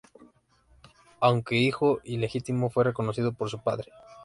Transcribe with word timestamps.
Aunque 1.19 1.57
hijo 1.57 1.99
ilegítimo 2.03 2.71
fue 2.71 2.83
reconocido 2.85 3.33
por 3.33 3.51
su 3.51 3.59
padre. 3.59 3.91